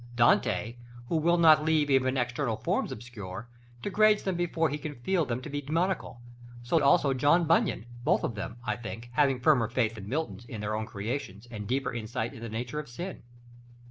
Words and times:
Dante, 0.15 0.77
who 1.09 1.17
will 1.17 1.37
not 1.37 1.63
leave 1.63 1.91
even 1.91 2.17
external 2.17 2.57
forms 2.57 2.91
obscure, 2.91 3.47
degrades 3.83 4.23
them 4.23 4.33
before 4.35 4.67
he 4.69 4.79
can 4.79 4.95
feel 4.95 5.25
them 5.25 5.43
to 5.43 5.49
be 5.51 5.61
demoniacal; 5.61 6.23
so 6.63 6.81
also 6.81 7.13
John 7.13 7.45
Bunyan: 7.45 7.85
both 8.03 8.23
of 8.23 8.33
them, 8.33 8.57
I 8.65 8.77
think, 8.77 9.09
having 9.11 9.39
firmer 9.39 9.69
faith 9.69 9.93
than 9.93 10.09
Milton's 10.09 10.45
in 10.45 10.59
their 10.59 10.73
own 10.73 10.87
creations, 10.87 11.47
and 11.51 11.67
deeper 11.67 11.93
insight 11.93 12.31
into 12.33 12.41
the 12.41 12.49
nature 12.49 12.79
of 12.79 12.89
sin. 12.89 13.21